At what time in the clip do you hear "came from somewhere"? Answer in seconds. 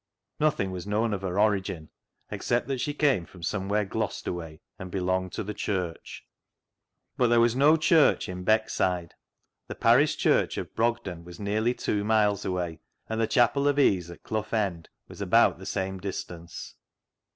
2.91-3.85